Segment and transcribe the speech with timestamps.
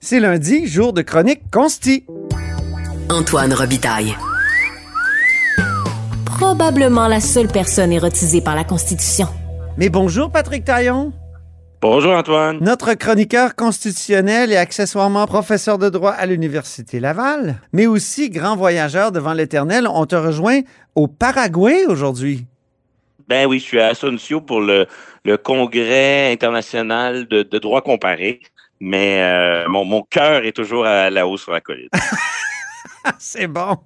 [0.00, 2.04] C'est lundi, jour de chronique consti.
[3.10, 4.14] Antoine Robitaille.
[6.24, 9.26] Probablement la seule personne érotisée par la Constitution.
[9.76, 11.12] Mais bonjour Patrick Taillon.
[11.80, 12.58] Bonjour Antoine.
[12.60, 19.10] Notre chroniqueur constitutionnel et accessoirement professeur de droit à l'Université Laval, mais aussi grand voyageur
[19.10, 19.88] devant l'éternel.
[19.92, 20.60] On te rejoint
[20.94, 22.46] au Paraguay aujourd'hui.
[23.28, 24.86] Ben oui, je suis à Asuncio pour le,
[25.24, 28.40] le Congrès international de, de droit comparé,
[28.80, 31.88] mais euh, mon, mon cœur est toujours à la hausse sur la colline.
[33.18, 33.78] C'est bon.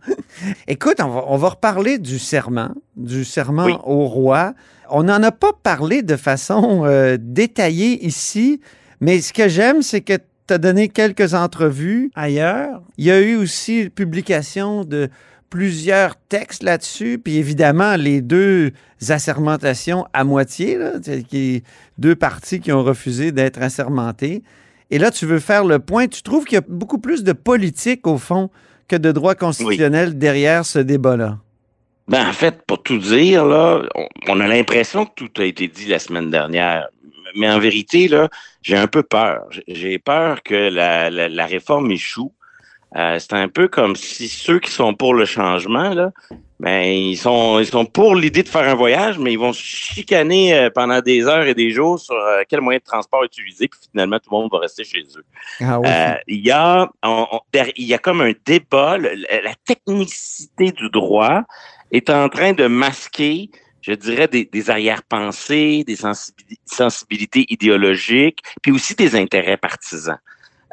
[0.67, 3.75] Écoute, on va, on va, reparler du serment, du serment oui.
[3.85, 4.55] au roi.
[4.91, 8.61] On n'en a pas parlé de façon euh, détaillée ici,
[9.01, 12.83] mais ce que j'aime, c'est que tu as donné quelques entrevues ailleurs.
[12.99, 15.09] Il y a eu aussi publication de
[15.51, 18.73] plusieurs textes là-dessus, puis évidemment les deux
[19.09, 20.93] assermentations à moitié, là,
[21.29, 21.63] qui,
[21.99, 24.43] deux parties qui ont refusé d'être assermentées.
[24.93, 26.07] Et là, tu veux faire le point.
[26.07, 28.51] Tu trouves qu'il y a beaucoup plus de politique, au fond,
[28.89, 30.15] que de droit constitutionnel oui.
[30.15, 31.39] derrière ce débat-là?
[32.09, 35.67] Ben, en fait, pour tout dire, là, on, on a l'impression que tout a été
[35.67, 36.89] dit la semaine dernière.
[37.37, 38.29] Mais en vérité, là,
[38.61, 39.47] j'ai un peu peur.
[39.67, 42.35] J'ai peur que la, la, la réforme échoue.
[42.95, 46.11] Euh, c'est un peu comme si ceux qui sont pour le changement, là,
[46.63, 50.55] ben, ils sont, ils sont pour l'idée de faire un voyage, mais ils vont chicaner
[50.55, 53.81] euh, pendant des heures et des jours sur euh, quel moyen de transport utiliser, puis
[53.91, 55.25] finalement, tout le monde va rester chez eux.
[55.61, 55.89] Ah oui.
[55.89, 57.41] euh, il, y a, on, on,
[57.77, 59.11] il y a comme un débat, le,
[59.43, 61.43] la technicité du droit
[61.91, 68.71] est en train de masquer, je dirais, des, des arrière-pensées, des sensibilités, sensibilités idéologiques, puis
[68.71, 70.21] aussi des intérêts partisans.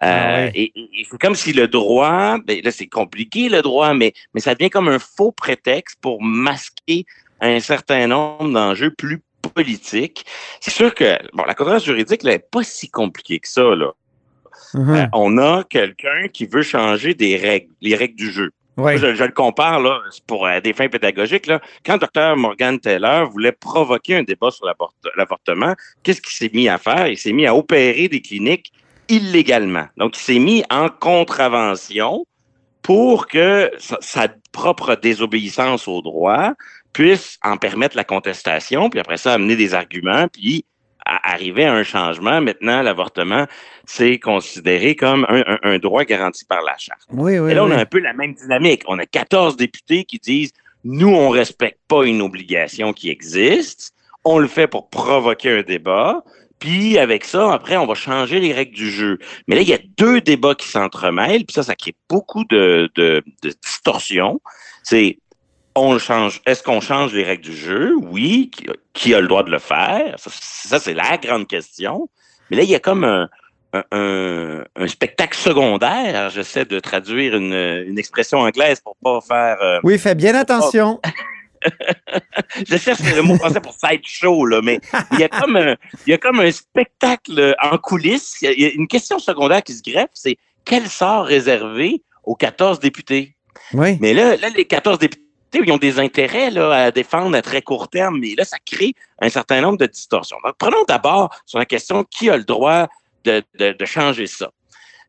[0.01, 3.93] Euh, ah Et, et c'est comme si le droit, ben là c'est compliqué le droit,
[3.93, 7.05] mais, mais ça devient comme un faux prétexte pour masquer
[7.41, 9.21] un certain nombre d'enjeux plus
[9.53, 10.25] politiques.
[10.61, 13.75] C'est sûr que bon, la controverse juridique n'est pas si compliquée que ça.
[13.75, 13.93] Là.
[14.73, 14.97] Mm -hmm.
[14.97, 18.51] euh, on a quelqu'un qui veut changer des règles, les règles du jeu.
[18.77, 18.97] Oui.
[18.97, 21.47] Je, je, le compare là, pour euh, des fins pédagogiques.
[21.47, 21.59] Là.
[21.85, 22.37] Quand Dr.
[22.37, 24.65] Morgan Taylor voulait provoquer un débat sur
[25.17, 25.73] l'avortement,
[26.03, 27.07] qu'est-ce qu'il s'est mis à faire?
[27.07, 28.71] Il s'est mis à opérer des cliniques
[29.09, 29.87] illégalement.
[29.97, 32.25] Donc, il s'est mis en contravention
[32.81, 36.53] pour que sa, sa, propre désobéissance au droit
[36.93, 40.65] puisse en permettre la contestation, puis après ça, amener des arguments, puis
[41.05, 42.41] à arriver à un changement.
[42.41, 43.45] Maintenant, l'avortement,
[43.85, 47.01] c'est considéré comme un, un, un, droit garanti par la Charte.
[47.11, 48.83] Oui, oui, Et là, on a un peu la même dynamique.
[48.87, 50.51] On a 14 députés qui disent,
[50.83, 53.93] nous, on respecte pas une obligation qui existe.
[54.23, 56.23] On le fait pour provoquer un débat.
[56.59, 59.17] Puis avec ça, après, on va changer les règles du jeu.
[59.47, 62.89] Mais là, il y a deux débats qui s'entremêlent, puis ça, ça crée beaucoup de,
[62.95, 64.41] de, de distorsions.
[64.83, 65.17] C'est
[65.75, 66.41] on change.
[66.45, 67.93] Est-ce qu'on change les règles du jeu?
[67.95, 68.51] Oui.
[68.93, 70.15] Qui, a le droit de le faire?
[70.17, 72.09] Ça, ça c'est la grande question.
[72.49, 73.29] Mais là, il y a comme un,
[73.73, 76.29] un, un spectacle secondaire.
[76.31, 79.61] J'essaie de traduire une, une, expression anglaise pour pas faire.
[79.61, 80.99] Euh, oui, fais bien attention.
[82.67, 84.79] je cherche le mot français pour side show, là, mais
[85.13, 85.75] il y a comme un,
[86.05, 88.37] il y a comme un spectacle en coulisses.
[88.41, 92.79] Il y a une question secondaire qui se greffe, c'est quel sort réservé aux 14
[92.79, 93.35] députés?
[93.73, 93.97] Oui.
[93.99, 97.61] Mais là, là, les 14 députés, ils ont des intérêts là, à défendre à très
[97.61, 100.37] court terme, mais là, ça crée un certain nombre de distorsions.
[100.43, 102.87] Donc, prenons d'abord sur la question qui a le droit
[103.25, 104.51] de, de, de changer ça?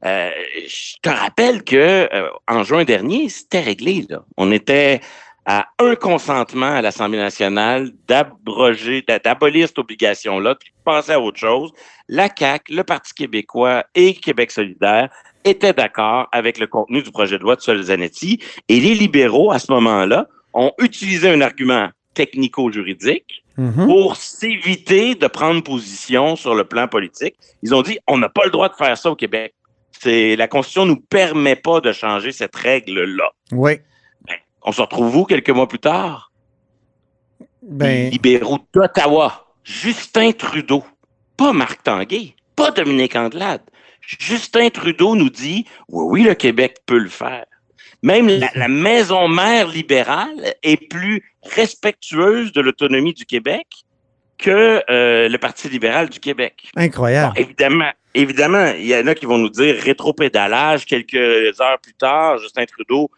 [0.04, 0.30] Euh,
[0.66, 4.06] je te rappelle que euh, en juin dernier, c'était réglé.
[4.08, 4.24] Là.
[4.36, 5.00] On était
[5.52, 11.40] à un consentement à l'Assemblée nationale d'abroger, d'abolir cette obligation-là, puis de passer à autre
[11.40, 11.72] chose.
[12.08, 15.08] La CAQ, le Parti québécois et Québec solidaire
[15.44, 18.38] étaient d'accord avec le contenu du projet de loi de Sol-Zanetti
[18.68, 23.86] et les libéraux, à ce moment-là, ont utilisé un argument technico-juridique mm -hmm.
[23.86, 27.34] pour s'éviter de prendre position sur le plan politique.
[27.64, 29.52] Ils ont dit, on n'a pas le droit de faire ça au Québec.
[30.00, 33.28] C'est la Constitution nous permet pas de changer cette règle-là.
[33.50, 33.72] Oui.
[34.62, 36.32] On se retrouve où quelques mois plus tard?
[37.62, 38.10] Ben...
[38.10, 40.84] Libéraux d'Ottawa, Justin Trudeau,
[41.36, 43.62] pas Marc Tanguay, pas Dominique Andelade.
[44.00, 47.44] Justin Trudeau nous dit oui, oui, le Québec peut le faire.
[48.02, 53.66] Même la, la maison mère libérale est plus respectueuse de l'autonomie du Québec
[54.38, 56.70] que euh, le Parti libéral du Québec.
[56.74, 57.34] Incroyable.
[57.34, 60.86] Bon, évidemment, évidemment, il y en a qui vont nous dire rétropédalage.
[60.86, 63.10] Quelques heures plus tard, Justin Trudeau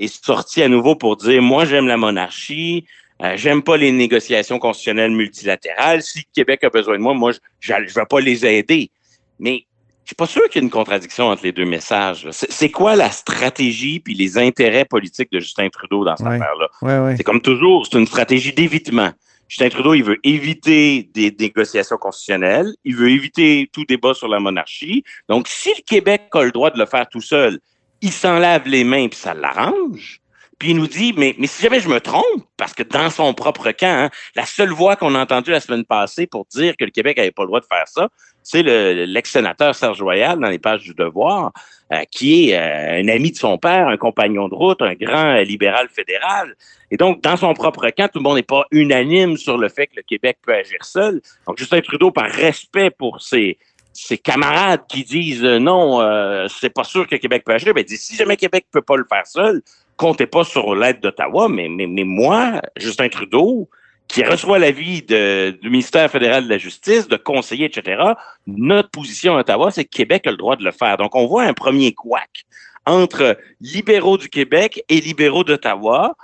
[0.00, 2.86] est sorti à nouveau pour dire moi j'aime la monarchie,
[3.22, 6.02] euh, j'aime pas les négociations constitutionnelles multilatérales.
[6.02, 8.90] Si le Québec a besoin de moi, moi je ne vais pas les aider.
[9.38, 9.66] Mais
[10.04, 12.26] je suis pas sûr qu'il y ait une contradiction entre les deux messages.
[12.30, 16.34] C'est quoi la stratégie puis les intérêts politiques de Justin Trudeau dans cette ouais.
[16.36, 16.68] affaire-là?
[16.82, 17.16] Ouais, ouais.
[17.16, 19.12] C'est comme toujours, c'est une stratégie d'évitement.
[19.48, 24.38] Justin Trudeau, il veut éviter des négociations constitutionnelles, il veut éviter tout débat sur la
[24.38, 25.04] monarchie.
[25.28, 27.58] Donc, si le Québec a le droit de le faire tout seul,
[28.00, 30.20] il s'en lave les mains puis ça l'arrange.
[30.60, 33.32] Puis il nous dit, mais, mais si jamais je me trompe, parce que dans son
[33.32, 36.84] propre camp, hein, la seule voix qu'on a entendue la semaine passée pour dire que
[36.84, 38.10] le Québec n'avait pas le droit de faire ça,
[38.42, 41.52] c'est l'ex-sénateur Serge Royal dans les pages du Devoir,
[41.92, 45.36] euh, qui est euh, un ami de son père, un compagnon de route, un grand
[45.38, 46.54] libéral fédéral.
[46.90, 49.86] Et donc, dans son propre camp, tout le monde n'est pas unanime sur le fait
[49.86, 51.22] que le Québec peut agir seul.
[51.46, 53.58] Donc, Justin Trudeau, par respect pour ses,
[54.06, 56.00] ses camarades qui disent non,
[56.48, 59.04] c'est pas sûr que Québec peut agir, ben, dit si jamais Québec peut pas le
[59.08, 59.62] faire seul,
[59.96, 63.68] comptez pas sur l'aide d'Ottawa, mais, mais, mais moi, Justin Trudeau,
[64.08, 68.02] qui reçoit l'avis du ministère fédéral de la Justice, de conseillers, etc.,
[68.46, 70.96] notre position à Ottawa, c'est que Québec a le droit de le faire.
[70.96, 72.44] Donc, on voit un premier couac
[72.86, 76.16] entre libéraux du Québec et libéraux d'Ottawa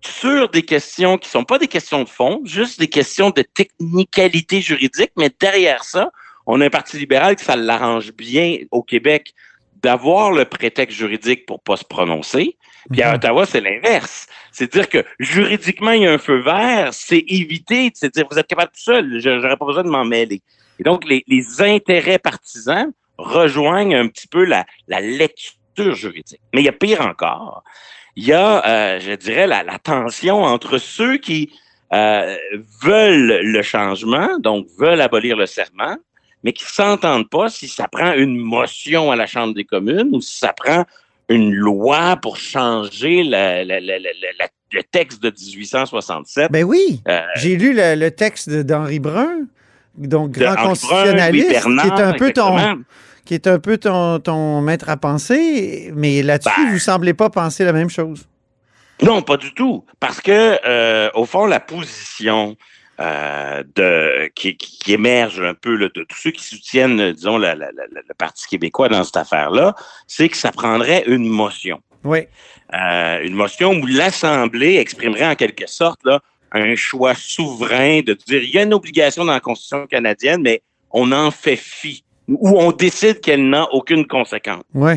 [0.00, 4.60] sur des questions qui sont pas des questions de fond, juste des questions de technicalité
[4.60, 6.10] juridique, mais derrière ça,
[6.46, 9.34] on a un parti libéral qui ça l'arrange bien au Québec
[9.82, 12.56] d'avoir le prétexte juridique pour pas se prononcer.
[12.90, 13.14] Puis à mhm.
[13.16, 14.26] Ottawa, c'est l'inverse.
[14.52, 18.38] C'est dire que juridiquement, il y a un feu vert, c'est éviter, c'est dire vous
[18.38, 20.42] êtes capable tout seul, j'aurais pas besoin de m'en mêler.
[20.78, 21.22] Et donc, les,
[21.60, 26.40] intérêts partisans rejoignent un petit peu la, lecture juridique.
[26.52, 27.62] Mais il y a pire encore.
[28.16, 31.52] Il y a, euh, je dirais, la, tension entre ceux qui
[31.92, 32.36] euh,
[32.82, 35.96] veulent le changement, donc veulent abolir le serment,
[36.44, 40.20] mais qui s'entendent pas si ça prend une motion à la Chambre des communes ou
[40.20, 40.84] si ça prend
[41.30, 46.52] une loi pour changer le texte de 1867.
[46.52, 49.46] Ben oui, euh, j'ai lu le, texte d'Henri Brun,
[49.96, 52.84] donc grand constitutionnaliste, qui est un peu ton
[53.24, 56.66] qui est un peu ton, maître à penser, mais là-dessus, ben.
[56.68, 58.28] vous ne semblez pas penser la même chose.
[59.02, 59.82] Non, pas du tout.
[59.98, 62.54] Parce que, euh, au fond, la position
[63.00, 68.46] euh, de, qui, qui, émerge un peu de tous ceux qui soutiennent, disons, le Parti
[68.46, 69.74] québécois dans cette affaire-là,
[70.06, 71.80] c'est que ça prendrait une motion.
[72.04, 72.20] Oui.
[72.72, 76.20] Euh, une motion où l'Assemblée exprimerait en quelque sorte là,
[76.52, 80.62] un choix souverain de dire il y a une obligation dans la Constitution canadienne, mais
[80.90, 84.62] on en fait fi, ou on décide qu'elle n'a aucune conséquence.
[84.72, 84.94] Oui.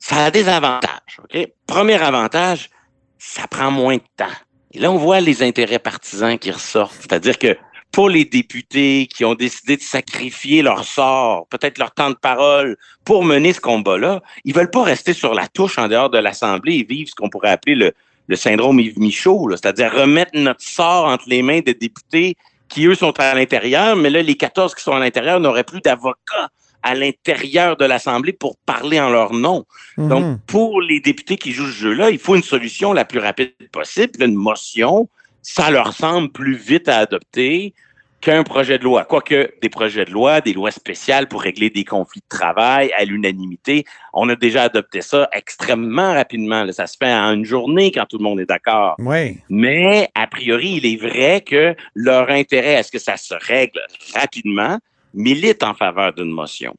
[0.00, 1.20] Ça a des avantages.
[1.22, 1.48] OK?
[1.66, 2.70] Premier avantage,
[3.18, 4.26] ça prend moins de temps.
[4.72, 6.96] Et là, on voit les intérêts partisans qui ressortent.
[7.00, 7.56] C'est-à-dire que
[7.90, 12.76] pour les députés qui ont décidé de sacrifier leur sort, peut-être leur temps de parole
[13.04, 16.76] pour mener ce combat-là, ils veulent pas rester sur la touche en dehors de l'Assemblée
[16.76, 21.24] et vivre ce qu'on pourrait appeler le, syndrome Yves Michaud, c'est-à-dire remettre notre sort entre
[21.28, 22.36] les mains des députés
[22.68, 25.80] qui, eux, sont à l'intérieur, mais là, les 14 qui sont à l'intérieur n'auraient plus
[25.80, 26.50] d'avocats
[26.82, 29.64] à l'intérieur de l'Assemblée pour parler en leur nom.
[29.96, 30.08] Mhm.
[30.08, 33.52] Donc, pour les députés qui jouent ce jeu-là, il faut une solution la plus rapide
[33.72, 35.08] possible, une motion.
[35.42, 37.74] Ça leur semble plus vite à adopter
[38.20, 39.04] qu'un projet de loi.
[39.04, 43.04] Quoique des projets de loi, des lois spéciales pour régler des conflits de travail à
[43.04, 46.70] l'unanimité, on a déjà adopté ça extrêmement rapidement.
[46.72, 48.96] Ça se fait en une journée quand tout le monde est d'accord.
[48.98, 49.38] Oui.
[49.48, 53.80] Mais a priori, il est vrai que leur intérêt à ce que ça se règle
[54.14, 54.78] rapidement,
[55.14, 56.74] milite en faveur d'une motion.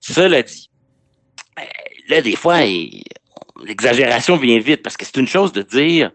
[0.00, 0.70] Cela dit,
[1.56, 1.64] ben,
[2.08, 2.60] là, des fois,
[3.64, 6.10] l'exagération vient vite parce que c'est une chose de dire,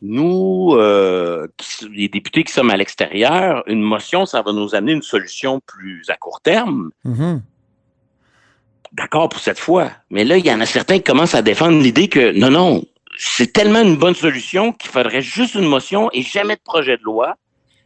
[0.00, 1.48] nous, euh,
[1.90, 6.04] les députés qui sommes à l'extérieur, une motion, ça va nous amener une solution plus
[6.08, 6.90] à court terme.
[7.04, 7.40] Mm-hmm.
[8.92, 9.90] D'accord pour cette fois.
[10.10, 12.84] Mais là, il y en a certains qui commencent à défendre l'idée que non, non,
[13.18, 17.02] c'est tellement une bonne solution qu'il faudrait juste une motion et jamais de projet de
[17.02, 17.36] loi.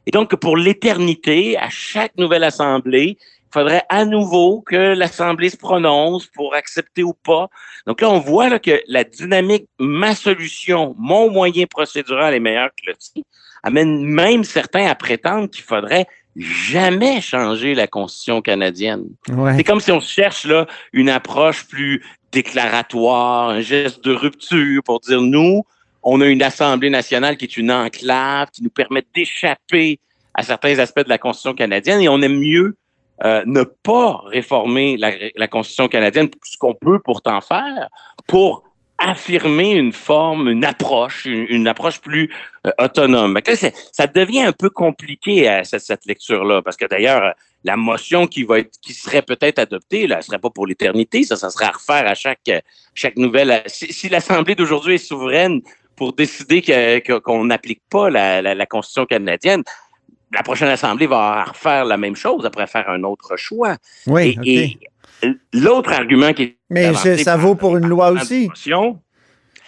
[0.06, 5.56] Et donc, pour l'éternité, à chaque nouvelle assemblée, il faudrait à nouveau que l'Assemblée se
[5.56, 7.48] prononce pour accepter ou pas.
[7.86, 12.70] Donc là, on voit là, que la dynamique, ma solution, mon moyen procédural est meilleur
[12.70, 13.22] que le tien,
[13.62, 16.06] amène même certains à prétendre qu'il faudrait
[16.36, 19.04] jamais changer la Constitution canadienne.
[19.56, 25.00] C'est comme si on cherche là une approche plus déclaratoire, un geste de rupture pour
[25.00, 25.62] dire nous,
[26.02, 30.00] on a une Assemblée nationale qui est une enclave, qui nous permet d'échapper
[30.34, 32.76] à certains aspects de la Constitution canadienne et on aime mieux
[33.24, 37.88] euh, ne pas réformer la, Constitution canadienne, ce qu'on peut pourtant faire,
[38.26, 38.64] pour
[38.98, 42.32] affirmer une forme, une approche, une, approche plus
[42.66, 43.38] euh, autonome.
[43.92, 48.60] ça devient un peu compliqué à cette, lecture-là, parce que d'ailleurs, la motion qui va
[48.60, 51.72] être, qui serait peut-être adoptée, là, elle serait pas pour l'éternité, ça, ça serait à
[51.72, 52.50] refaire à chaque
[52.94, 53.62] chaque nouvelle.
[53.66, 55.62] si l'Assemblée d'aujourd'hui est souveraine
[55.96, 56.62] pour décider
[57.02, 59.62] qu'on n'applique pas la, Constitution canadienne,
[60.32, 63.76] la prochaine Assemblée va refaire la même chose après faire un autre choix.
[64.06, 64.78] Oui, et,
[65.52, 66.56] l'autre argument qui est...
[66.70, 68.48] Mais ça vaut pour une loi aussi.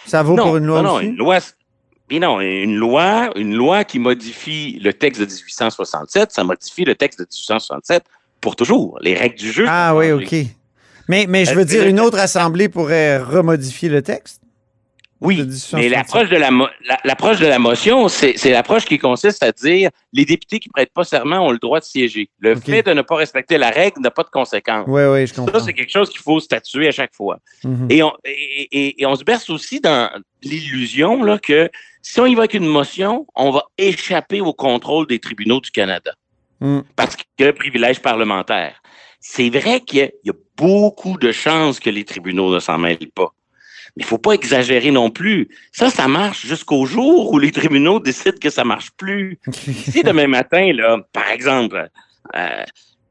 [0.05, 1.05] Ça vaut pour une loi non, aussi?
[1.05, 1.39] Non, une loi,
[2.11, 6.95] Mais non, une loi, une loi qui modifie le texte de 1867, ça modifie le
[6.95, 8.03] texte de 1867
[8.41, 8.99] pour toujours.
[9.01, 9.65] Les règles du jeu.
[9.67, 10.35] Ah oui, OK.
[11.07, 14.41] Mais, mais je veux dire, une autre assemblée pourrait remodifier le texte?
[15.21, 15.41] Oui,
[15.73, 16.49] mais l'approche de la,
[17.05, 21.05] l'approche de la motion, c'est, l'approche qui consiste à dire les députés qui prêtent pas
[21.05, 22.29] serment ont le droit de siéger.
[22.39, 24.85] Le fait de ne pas respecter la règle n'a pas de conséquences.
[24.87, 25.59] Oui, oui, je comprends.
[25.59, 27.39] Ça, c'est quelque chose qu'il faut statuer à chaque fois.
[27.63, 27.87] Mhm.
[27.89, 30.09] et, on, et, et, on se berce aussi dans
[30.43, 31.69] l'illusion là, que
[32.01, 35.71] si on y va avec une motion, on va échapper au contrôle des tribunaux du
[35.71, 36.13] Canada.
[36.59, 36.81] Mm.
[36.95, 38.81] Parce que privilège parlementaire.
[39.19, 43.33] C'est vrai qu'il y a beaucoup de chances que les tribunaux ne s'en mêlent pas.
[43.95, 45.49] Mais il faut pas exagérer non plus.
[45.71, 49.39] Ça, ça marche jusqu'au jour où les tribunaux décident que ça marche plus.
[49.51, 51.89] si demain matin, là, par exemple,
[52.35, 52.63] euh,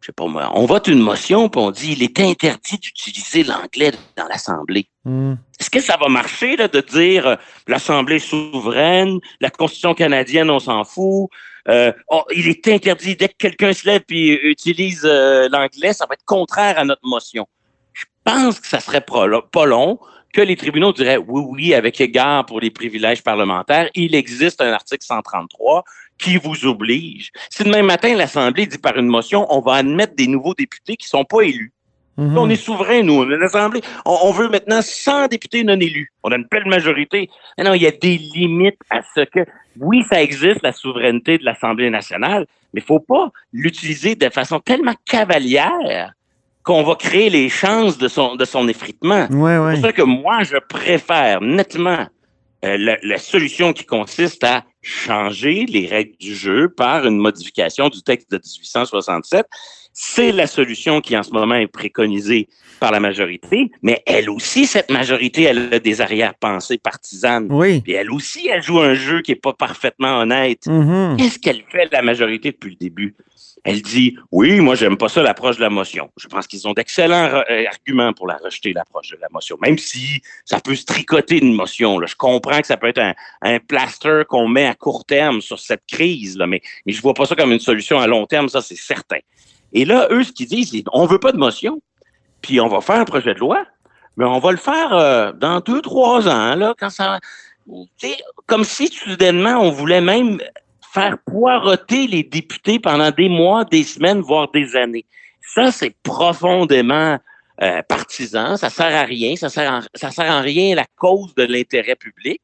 [0.05, 3.43] je sais pas moi, on vote une motion puis on dit il est interdit d'utiliser
[3.43, 4.87] l'anglais dans l'Assemblée.
[5.07, 5.37] Hmm.
[5.59, 7.37] Est-ce que ça va marcher là, de dire euh,
[7.67, 11.31] l'Assemblée souveraine, la Constitution canadienne, on s'en fout,
[11.71, 16.05] euh, oh, il est interdit dès que quelqu'un se lève et utilise euh, l'anglais, ça
[16.07, 17.47] va être contraire à notre motion.
[17.95, 19.27] Je pense que ça serait pas
[19.65, 19.99] long
[20.35, 24.73] que les tribunaux diraient oui, oui, avec égard pour les privilèges parlementaires, il existe un
[24.73, 25.85] article 133
[26.19, 27.31] qui vous oblige.
[27.51, 31.09] Si demain matin, l'Assemblée dit par une motion, on va admettre des nouveaux députés qui
[31.09, 31.73] sont pas élus.
[32.17, 32.39] Mhm.
[32.39, 33.25] On est souverain, nous.
[33.25, 36.13] L'Assemblée, on, veut maintenant 100 députés non élus.
[36.23, 37.29] On a une belle majorité.
[37.57, 39.41] Mais non, il y a des limites à ce que...
[39.81, 44.61] Oui, ça existe, la souveraineté de l'Assemblée nationale, mais il faut pas l'utiliser de façon
[44.61, 46.13] tellement cavalière
[46.65, 49.29] qu'on va créer les chances de son, de son effritement.
[49.31, 52.07] Ouais, C'est pour ça que moi, je préfère nettement
[52.65, 57.91] euh, la, la, solution qui consiste à changer les règles du jeu par une modification
[57.91, 59.47] du texte de 1867.
[59.93, 62.49] C'est la solution qui en ce moment est préconisée
[62.81, 67.47] par la majorité, mais elle aussi, cette majorité, elle a des arrière-pensées partisanes.
[67.51, 67.83] Oui.
[67.87, 70.67] Et elle aussi, elle joue un jeu qui est pas parfaitement honnête.
[70.67, 71.17] Mm-hmm.
[71.17, 73.15] Qu'est-ce qu'elle fait, la majorité, depuis le début?
[73.65, 76.11] Elle dit oui, moi j'aime pas ça l'approche de la motion.
[76.19, 79.79] Je pense qu'ils ont d'excellents euh, arguments pour la rejeter l'approche de la motion, même
[79.79, 81.99] si ça peut se tricoter une motion.
[81.99, 82.07] Là.
[82.07, 85.59] Je comprends que ça peut être un, un plaster qu'on met à court terme sur
[85.59, 88.51] cette crise, là, mais, mais je vois pas ça comme une solution à long terme,
[88.51, 89.19] ça c'est certain.
[89.73, 91.81] Et là, eux, ce qu'ils disent, c'est on veut pas de motion,
[92.43, 93.65] puis on va faire un projet de loi,
[94.19, 97.19] mais on va le faire euh, dans deux trois ans là, quand ça,
[98.47, 100.39] comme si soudainement on voulait même
[100.95, 105.05] faire poireauter les députés pendant des mois, des semaines, voire des années.
[105.55, 107.19] Ça, c'est profondément
[107.63, 108.57] euh, partisan.
[108.57, 109.35] Ça sert à rien.
[109.37, 112.41] Ça sert ça sert en rien à la cause de l'intérêt public.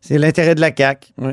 [0.00, 1.32] C'est l'intérêt de la CAQ, oui.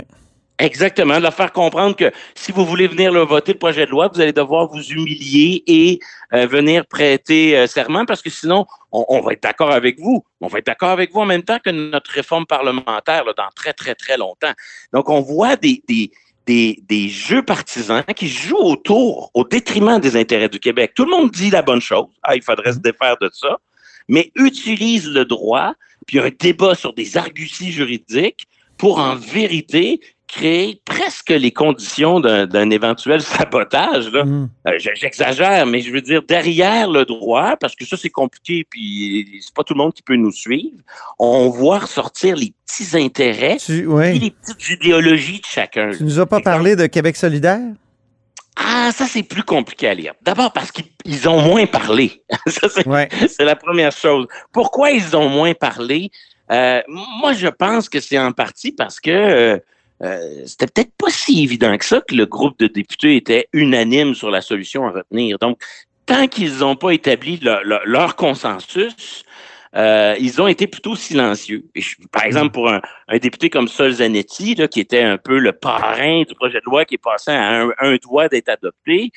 [0.62, 3.89] Exactement, de leur faire comprendre que si vous voulez venir le voter le projet de
[3.89, 6.00] loi, vous allez devoir vous humilier et
[6.34, 10.24] euh, venir prêter euh, serment parce que sinon, on, va être d'accord avec vous.
[10.39, 13.74] On va être d'accord avec vous en même temps que notre réforme parlementaire dans très,
[13.74, 14.51] très, très longtemps.
[14.94, 16.12] Donc, on voit des, des,
[16.46, 20.91] des, des jeux partisans qui jouent autour, au détriment des intérêts du Québec.
[20.94, 22.06] Tout le monde dit la bonne chose.
[22.22, 23.58] Ah, il faudrait se défaire de ça.
[24.08, 25.74] Mais utilise le droit,
[26.06, 28.46] puis un débat sur des arguties juridiques
[28.77, 30.01] pour en vérité
[30.32, 34.10] créer presque les conditions d'un éventuel sabotage.
[34.12, 34.24] Là.
[34.24, 34.50] Mm.
[34.68, 39.42] Euh, j'exagère, mais je veux dire, derrière le droit, parce que ça, c'est compliqué, puis
[39.42, 40.78] c'est pas tout le monde qui peut nous suivre,
[41.20, 45.92] on voit ressortir les petits intérêts et les petites idéologies de chacun.
[45.96, 47.60] Tu nous as pas parlé de Québec solidaire?
[48.56, 50.14] Ah, ça, c'est plus compliqué à lire.
[50.22, 52.24] D'abord parce qu'ils ont moins parlé.
[52.48, 54.28] c'est la première chose.
[54.52, 56.10] Pourquoi ils ont moins parlé?
[56.52, 59.58] Euh, moi, je pense que c'est en partie parce que euh,
[60.03, 64.15] euh, c'était peut-être pas si évident que ça que le groupe de députés était unanime
[64.15, 65.38] sur la solution à retenir.
[65.39, 65.62] Donc,
[66.05, 67.39] tant qu'ils n'ont pas établi
[67.86, 69.24] leur consensus,
[69.75, 71.63] euh, ils ont été plutôt silencieux.
[72.12, 72.81] par exemple, pour un,
[73.22, 76.84] député comme Sol Zanetti, là, qui était un peu le parrain du projet de loi
[76.86, 79.12] qui est passé à un, doigt d'être adopté,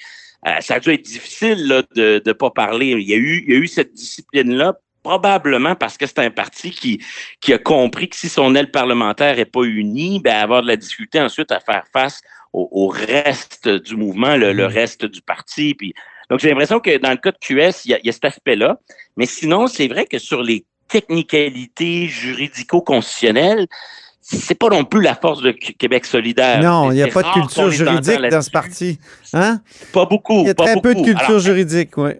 [0.46, 2.88] euh, ça a dû être difficile là, de ne pas parler.
[2.88, 4.74] Il y a eu, il y a eu cette discipline-là
[5.04, 7.00] probablement parce que c'est un parti qui,
[7.40, 10.76] qui a compris que si son aile parlementaire n'est pas unie, ben avoir de la
[10.76, 14.60] difficulté ensuite à faire face au, reste du mouvement, le, mm.
[14.66, 15.74] reste du parti.
[15.74, 15.92] Puis,
[16.30, 18.12] donc, j'ai l'impression que dans le cas de QS, il y a, il y a
[18.12, 18.78] cet aspect-là.
[19.16, 23.66] Mais sinon, c'est vrai que sur les technicalités juridico-constitutionnelles,
[24.20, 26.62] c'est pas non plus la force de Québec solidaire.
[26.62, 28.98] Non, il n'y a pas de culture juridique dans ce parti.
[29.32, 29.60] Hein?
[29.92, 30.42] Pas beaucoup.
[30.42, 32.12] Il y a très peu de culture juridique, oui.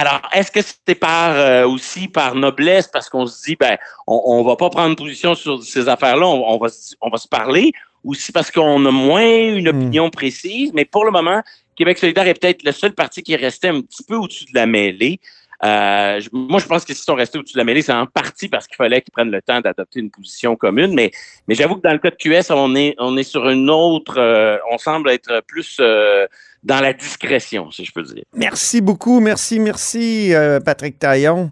[0.00, 2.86] Alors, est-ce que c'était par euh, aussi par noblesse?
[2.86, 3.76] Parce qu'on se dit ben
[4.06, 6.68] on, on va pas prendre position sur ces affaires-là, on, va
[7.00, 7.72] on va se parler,
[8.04, 9.76] ou si parce qu'on a moins une hmm.
[9.76, 11.42] opinion précise, mais pour le moment,
[11.74, 14.54] Québec solidaire est peut-être le seul parti qui est resté un petit peu au-dessus de
[14.54, 15.18] la mêlée.
[15.64, 18.66] Euh, moi, je pense qu'ils sont restés au-dessus de la mêlée, c'est en partie parce
[18.66, 20.94] qu'il fallait qu'ils prennent le temps d'adopter une position commune.
[20.94, 21.10] Mais,
[21.48, 24.18] mais j'avoue que dans le cas de QS, on est, on est sur une autre,
[24.18, 26.26] euh, on semble être plus euh,
[26.62, 28.24] dans la discrétion, si je peux dire.
[28.34, 30.32] Merci beaucoup, merci, merci,
[30.64, 31.50] Patrick Taillon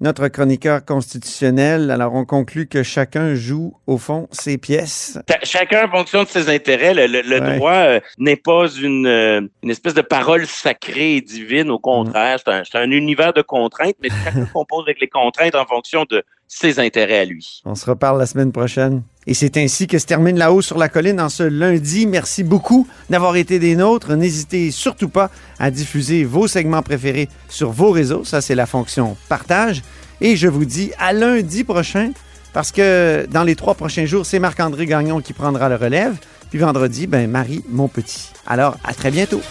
[0.00, 1.90] notre chroniqueur constitutionnel.
[1.90, 5.18] Alors, on conclut que chacun joue, au fond, ses pièces.
[5.42, 6.94] Chacun en fonction de ses intérêts.
[6.94, 11.70] Le, droit euh, n'est pas une, euh, une, espèce de parole sacrée et divine.
[11.70, 16.04] Au contraire, c'est un, univers de contraintes, mais chacun compose avec les contraintes en fonction
[16.08, 17.60] de ses intérêts à lui.
[17.64, 19.02] On se reparle la semaine prochaine.
[19.28, 22.06] Et c'est ainsi que se termine La Haut sur la Colline en ce lundi.
[22.06, 24.16] Merci beaucoup d'avoir été des nôtres.
[24.16, 28.24] N'hésitez surtout pas à diffuser vos segments préférés sur vos réseaux.
[28.24, 29.82] Ça, c'est la fonction partage.
[30.22, 32.12] Et je vous dis à lundi prochain
[32.54, 36.16] parce que dans les trois prochains jours, c'est Marc-André Gagnon qui prendra le relève.
[36.48, 38.30] Puis vendredi, ben Marie, mon petit.
[38.46, 39.42] Alors, à très bientôt.